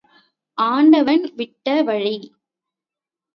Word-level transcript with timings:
ஆண்டவன் 0.57 1.31
விட்ட 1.35 1.83
வழி. 1.83 2.15